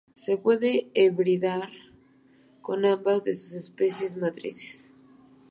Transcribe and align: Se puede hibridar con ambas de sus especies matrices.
Se 0.15 0.35
puede 0.35 0.89
hibridar 0.95 1.69
con 2.63 2.85
ambas 2.87 3.23
de 3.23 3.35
sus 3.35 3.51
especies 3.51 4.17
matrices. 4.17 4.83